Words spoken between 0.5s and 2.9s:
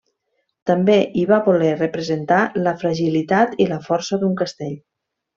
També hi va voler representar la